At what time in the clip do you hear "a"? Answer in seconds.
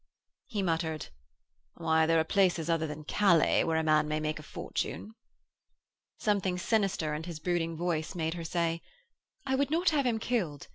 3.77-3.83, 4.39-4.41